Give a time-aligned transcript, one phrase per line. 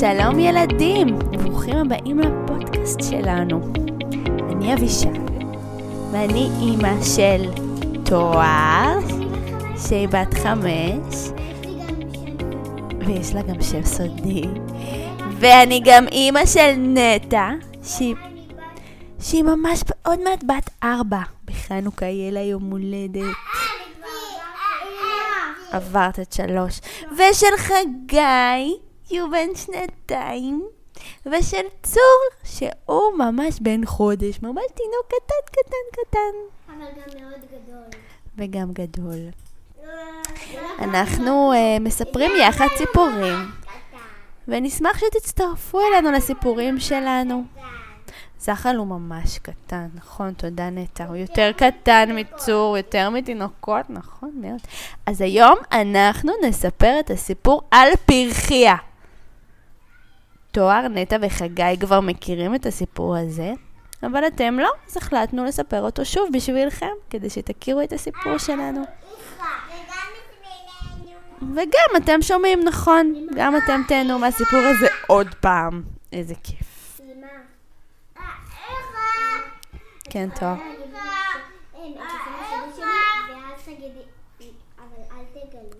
[0.00, 3.72] שלום ילדים, ברוכים הבאים לפודקאסט שלנו.
[4.52, 5.08] אני אבישי,
[6.12, 7.50] ואני אימא של
[8.04, 8.98] תואר,
[9.88, 11.30] שהיא בת חמש,
[13.06, 14.42] ויש לה גם שם סודי,
[15.38, 17.50] ואני גם אימא של נטע,
[19.20, 21.22] שהיא ממש עוד מעט בת ארבע.
[21.44, 23.36] בחנוכה יהיה לה יום הולדת.
[25.72, 26.80] עברת את שלוש.
[27.12, 28.76] ושל חגי,
[29.08, 30.68] שהוא בן שנתיים.
[31.26, 34.38] ושל צור, שהוא ממש בן חודש.
[34.42, 36.18] ממש תינוק קטן, קטן, קטן.
[36.66, 38.00] אבל גם מאוד גדול.
[38.38, 39.18] וגם גדול.
[40.78, 43.36] אנחנו uh, מספרים יחד סיפורים,
[44.48, 47.44] ונשמח שתצטרפו אלינו לסיפורים שלנו.
[48.40, 50.32] זחל הוא ממש קטן, נכון?
[50.32, 51.04] תודה נטע.
[51.04, 54.60] הוא יותר קטן מצור, יותר מתינוקות, נכון מאוד.
[55.06, 58.76] אז היום אנחנו נספר את הסיפור על פרחיה.
[60.52, 63.52] תואר, נטע וחגי כבר מכירים את הסיפור הזה,
[64.02, 68.82] אבל אתם לא, אז החלטנו לספר אותו שוב בשבילכם, כדי שתכירו את הסיפור שלנו.
[71.54, 73.26] וגם אתם שומעים, נכון?
[73.34, 75.82] גם אתם תהנו מהסיפור הזה עוד פעם.
[76.12, 77.00] איזה כיף.
[80.10, 80.58] כן, טוב.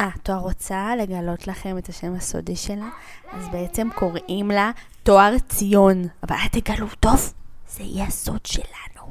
[0.00, 2.88] אה, תואר רוצה לגלות לכם את השם הסודי שלה,
[3.32, 4.70] אז בעצם קוראים לה
[5.02, 6.02] תואר ציון.
[6.22, 7.32] אבל אל תגלו טוב,
[7.68, 9.10] זה יהיה הסוד שלנו.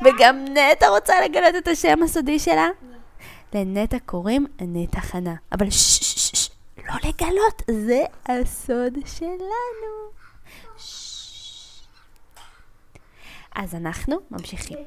[0.00, 2.68] וגם נטע רוצה לגלות את השם הסודי שלה?
[3.54, 5.34] לנטע קוראים נטע חנה.
[5.52, 6.50] אבל ששש,
[6.88, 10.08] לא לגלות, זה הסוד שלנו.
[13.54, 14.78] אז אנחנו ממשיכים.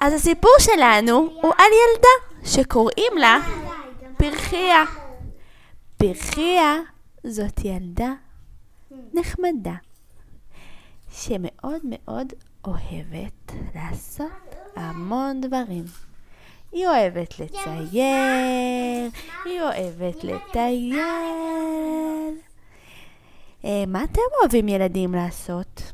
[0.00, 3.38] אז הסיפור שלנו הוא על ילדה שקוראים לה
[4.16, 4.84] פרחיה.
[5.96, 6.76] פרחיה
[7.24, 8.12] זאת ילדה
[9.14, 9.74] נחמדה,
[11.12, 12.32] שמאוד מאוד
[12.64, 15.84] אוהבת לעשות המון דברים.
[16.72, 19.10] היא אוהבת לצייר,
[19.44, 20.98] היא אוהבת לטייל.
[23.64, 25.92] אה, מה אתם אוהבים ילדים לעשות?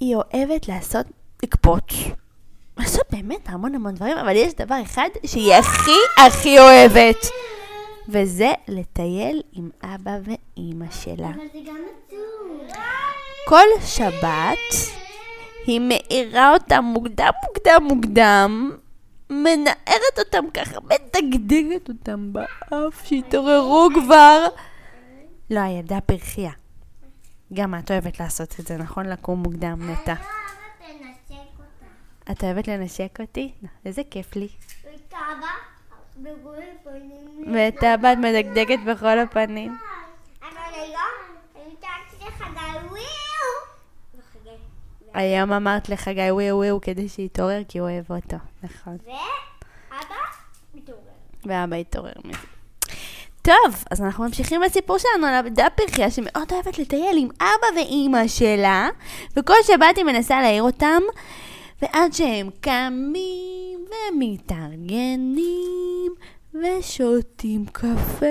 [0.00, 1.06] היא אוהבת לעשות,
[1.42, 1.92] לקפוץ,
[2.78, 7.26] לעשות באמת המון המון דברים, אבל יש דבר אחד שהיא הכי הכי אוהבת,
[8.08, 11.28] וזה לטייל עם אבא ואימא שלה.
[11.28, 11.76] אבל זה גם
[12.06, 12.76] עצוב.
[13.48, 14.92] כל שבת
[15.66, 18.70] היא מאירה אותם מוקדם מוקדם מוקדם,
[19.30, 24.46] מנערת אותם ככה, מדגדגת אותם באף, שהתעוררו כבר.
[25.50, 26.50] לא, הילדה פרחיה.
[27.54, 29.06] גם את אוהבת לעשות את זה, נכון?
[29.06, 30.14] לקום מוקדם, נטע.
[32.30, 33.52] את אוהבת לנשק אותי?
[33.84, 34.48] איזה כיף לי.
[36.16, 36.54] בגול
[36.84, 37.54] פנים.
[37.54, 39.78] ואת אבא את מדגדגת בכל הפנים.
[45.14, 45.56] היום לחגי וויו.
[45.56, 48.96] אמרת לחגי וואו וואו כדי שיתעורר כי הוא אוהב אותו, נכון.
[49.04, 50.14] ואבא
[50.74, 51.00] מתעורר.
[51.44, 52.38] ואבא התעורר מזה.
[53.42, 58.28] טוב, אז אנחנו ממשיכים בסיפור שלנו על עבדה פרחיה שמאוד אוהבת לטייל עם אבא ואימא
[58.28, 58.88] שלה,
[59.36, 61.02] וכל שבת היא מנסה להעיר אותם,
[61.82, 66.14] ועד שהם קמים ומתארגנים
[66.54, 68.26] ושותים קפה.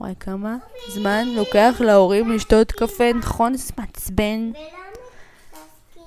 [0.00, 0.56] וואי, כמה
[0.88, 3.56] זמן לוקח להורים לשתות קפה, נכון?
[3.56, 4.52] זה מעצבן.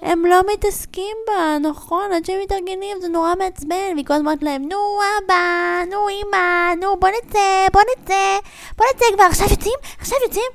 [0.01, 2.11] הם לא מתעסקים בה, נכון?
[2.11, 4.77] עד שהם מתארגנים זה נורא מעצבן, והיא כל הזמן אומרת להם, נו
[5.25, 8.37] אבא, נו אמא, נו בוא נצא, בוא נצא,
[8.77, 10.51] בוא נצא כבר, עכשיו יוצאים, עכשיו יוצאים.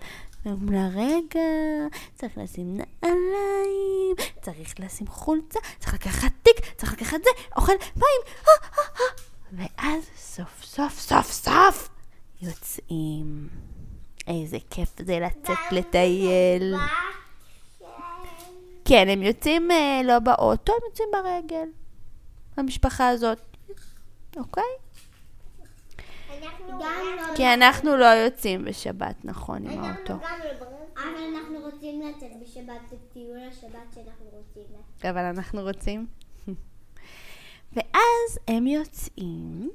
[0.47, 1.41] ואומרים לה, רגע,
[2.15, 2.79] צריך לשים
[4.43, 8.05] צריך לשים חולצה, צריך לקחת תיק, צריך לקחת זה, אוכל מים,
[8.49, 9.05] אה, אה, אה.
[9.53, 11.89] ואז סוף סוף סוף סוף
[12.43, 13.49] יוצאים.
[14.27, 16.75] איזה כיף זה לצאת לטייל.
[18.85, 19.69] כן, הם יוצאים
[20.05, 21.69] לא באוטו, הם יוצאים ברגל.
[22.57, 23.39] המשפחה הזאת.
[24.37, 24.63] אוקיי?
[26.43, 26.81] אנחנו גם
[27.17, 27.37] לא...
[27.37, 30.15] כי אנחנו לא יוצאים בשבת, נכון, עם האוטו.
[31.03, 35.07] אבל אנחנו רוצים לצאת בשבת, זה טיול השבת שאנחנו רוצים לצאת.
[35.07, 36.07] אבל אנחנו רוצים.
[37.75, 39.71] ואז הם יוצאים,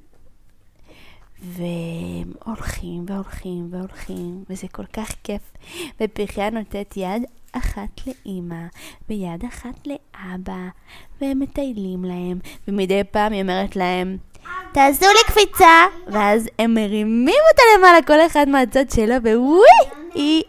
[1.44, 5.42] והם הולכים והולכים והולכים, וזה כל כך כיף.
[6.02, 8.66] ופרחיה נותנת יד אחת לאימא,
[9.10, 10.68] ויד אחת לאבא,
[11.22, 14.18] והם מטיילים להם, ומדי פעם היא אומרת להם,
[14.74, 19.68] תעשו לי קפיצה, ואז הם מרימים אותה למעלה, כל אחד מהצד שלו, וווי,
[20.14, 20.44] היא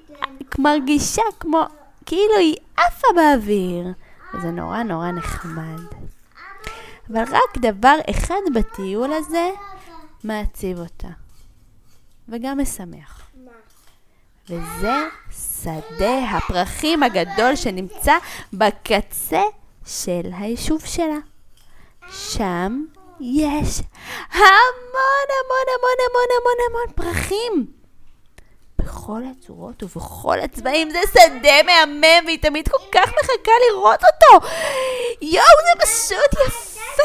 [0.58, 1.62] מרגישה כמו,
[2.06, 3.86] כאילו היא עפה באוויר.
[4.42, 5.80] זה נורא נורא נחמד.
[7.10, 9.50] אבל רק דבר אחד בטיול הזה
[10.24, 11.08] מעציב אותה.
[12.28, 13.30] וגם משמח.
[14.48, 14.94] וזה
[15.30, 18.12] שדה הפרחים הגדול שנמצא
[18.52, 19.42] בקצה
[19.86, 21.18] של היישוב שלה.
[22.10, 22.84] שם
[23.20, 23.80] יש
[24.30, 27.83] המון המון המון המון המון המון פרחים.
[29.04, 34.46] בכל הצורות ובכל הצבעים זה שדה מהמם והיא תמיד כל כך מחכה לראות אותו.
[35.22, 37.04] יואו, זה פשוט יפה.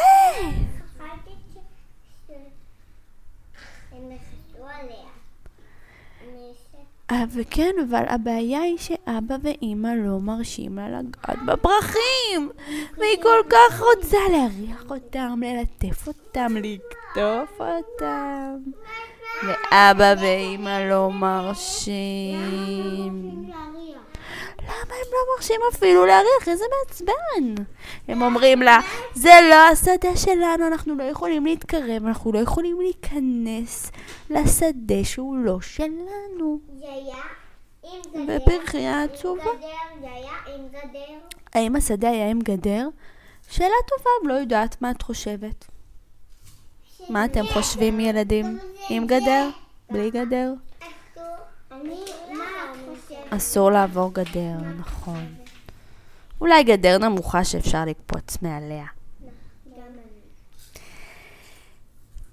[7.12, 12.50] אה, וכן, אבל הבעיה היא שאבא ואימא לא מרשים לה לגעת בפרחים.
[12.98, 18.72] והיא כל כך רוצה להריח אותם, ללטף אותם, לקטוף אותם.
[19.48, 22.70] ואבא ואימא לא מרשים.
[24.64, 26.48] למה הם לא מרשים אפילו להריח?
[26.48, 27.64] איזה מעצבן.
[28.08, 28.80] הם אומרים לה,
[29.14, 33.92] זה לא השדה שלנו, אנחנו לא יכולים להתקרב, אנחנו לא יכולים להיכנס
[34.30, 36.60] לשדה שהוא לא שלנו.
[36.80, 37.16] זה היה
[38.14, 38.30] עם
[39.04, 39.44] עצובה.
[41.54, 42.88] האם השדה היה עם גדר?
[43.50, 45.66] שאלה טובה, לא יודעת מה את חושבת.
[47.10, 48.60] מה אתם חושבים ילדים?
[48.90, 49.50] עם גדר?
[49.92, 50.54] בלי גדר?
[53.30, 55.36] אסור לעבור גדר, נכון.
[56.42, 58.86] אולי גדר נמוכה שאפשר לקפוץ מעליה.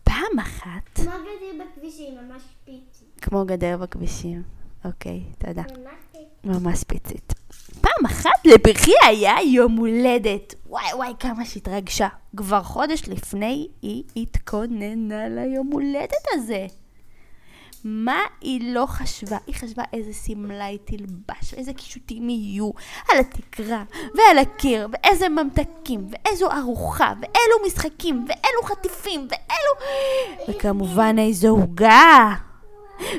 [0.04, 3.04] פעם אחת, כמו גדר בכבישים, ממש פיצי.
[3.22, 4.42] כמו גדר בכבישים.
[4.84, 5.62] אוקיי, תודה.
[5.62, 6.24] ממש פיצי.
[6.44, 7.32] ממש פיצית.
[7.80, 10.54] פעם אחת לפרחי היה יום הולדת.
[10.66, 12.08] וואי וואי, כמה שהתרגשה.
[12.36, 16.66] כבר חודש לפני היא התכוננה ליום הולדת הזה.
[17.84, 19.36] מה היא לא חשבה?
[19.46, 22.70] היא חשבה איזה שמלה היא תלבש, ואיזה קישוטים יהיו
[23.08, 23.84] על התקרה
[24.14, 29.72] ועל הקיר, ואיזה ממתקים, ואיזו ארוחה, ואילו משחקים, ואילו חטיפים, ואילו...
[30.48, 32.34] וכמובן איזו עוגה.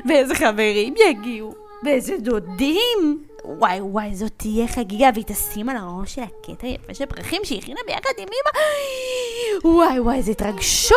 [0.08, 1.54] ואיזה חברים יגיעו,
[1.84, 3.27] ואיזה דודים.
[3.48, 7.58] וואי וואי, זאת תהיה חגיגה, והיא תשים על הראש שלה קטע יפה של פרחים שהיא
[7.58, 8.60] הכינה ביחד עם אמא.
[9.74, 10.96] וואי וואי, איזה התרגשות.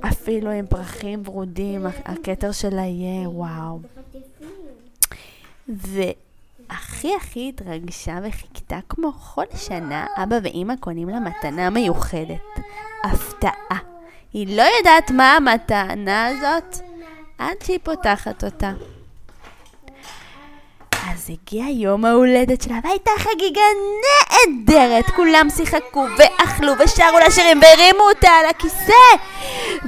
[0.00, 3.80] אפילו עם פרחים ורודים, הכתר שלה יהיה וואו.
[5.68, 12.38] והכי הכי התרגשה וחיכתה כמו כל שנה, אבא ואימא קונים לה מתנה מיוחדת.
[13.04, 13.78] הפתעה.
[14.32, 16.76] היא לא יודעת מה המתנה הזאת
[17.38, 18.72] עד שהיא פותחת אותה.
[21.12, 23.60] אז הגיע יום ההולדת שלה, והייתה חגיגה
[24.02, 25.04] נהדרת.
[25.16, 28.92] כולם שיחקו ואכלו ושרו לה שירים והרימו אותה על הכיסא.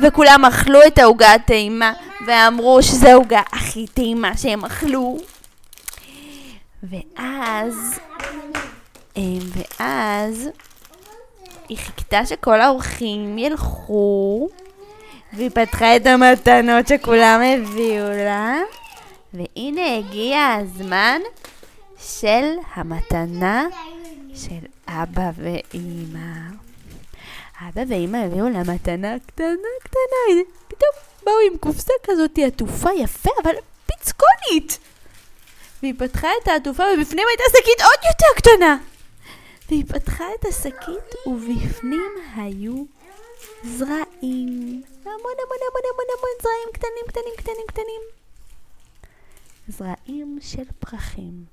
[0.02, 1.92] וכולם אכלו את העוגה הטעימה,
[2.26, 5.18] ואמרו שזו העוגה הכי טעימה שהם אכלו.
[6.82, 8.00] ואז,
[9.16, 10.48] אמ, ואז,
[11.68, 14.48] היא חיכתה שכל האורחים ילכו,
[15.32, 18.56] והיא פתחה את המתנות שכולם הביאו לה,
[19.34, 21.20] והנה הגיע הזמן
[21.98, 23.66] של המתנה
[24.34, 26.60] של אבא ואימא.
[27.68, 30.90] אבא ואימא הביאו לה מתנה קטנה קטנה, פתאום
[31.24, 33.54] באו עם קופסה כזאת עטופה יפה, אבל
[33.86, 34.78] פיצקונית.
[35.82, 38.76] והיא פתחה את העטופה ובפנים הייתה שקית עוד יותר קטנה.
[39.68, 42.84] והיא פתחה את השקית ובפנים היו
[43.64, 44.82] זרעים.
[45.04, 48.19] המון המון המון המון המון זרעים קטנים קטנים קטנים קטנים.
[49.70, 51.44] זרעים של פרחים.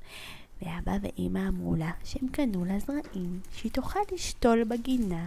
[0.61, 5.25] ואבא ואימא אמרו לה שהם קנו לה זרעים שהיא תוכל לשתול בגינה.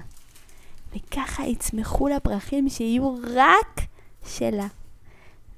[0.96, 3.80] וככה יצמחו לה פרחים שיהיו רק
[4.26, 4.66] שלה.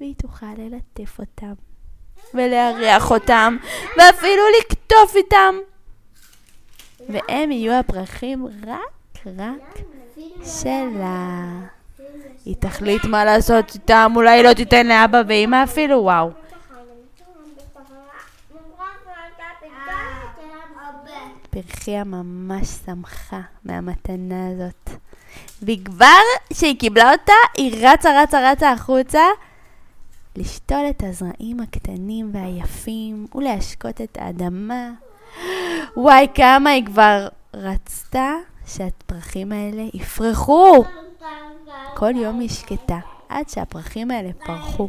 [0.00, 1.52] והיא תוכל ללטף אותם.
[2.34, 3.56] ולהריח אותם,
[3.98, 5.54] ואפילו לקטוף איתם.
[7.08, 9.78] והם יהיו הפרחים רק, רק
[10.44, 11.44] שלה.
[12.44, 16.30] היא תחליט מה לעשות איתם, אולי לא תיתן לאבא ואמא אפילו, וואו.
[21.52, 24.90] פרחיה ממש שמחה מהמתנה הזאת.
[25.62, 29.22] וכבר שהיא קיבלה אותה, היא רצה רצה רצה החוצה
[30.36, 34.90] לשתול את הזרעים הקטנים והיפים ולהשקות את האדמה.
[35.96, 38.32] וואי, כמה היא כבר רצתה
[38.66, 40.84] שהפרחים האלה יפרחו.
[41.94, 44.88] כל יום היא שקטה, עד שהפרחים האלה פרחו.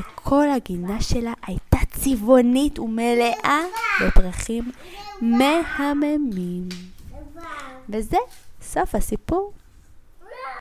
[0.00, 1.67] וכל הגינה שלה הייתה
[2.00, 3.60] צבעונית ומלאה
[4.06, 4.70] בפרחים
[5.20, 6.68] מהממים.
[7.88, 8.16] וזה
[8.62, 9.52] סוף הסיפור.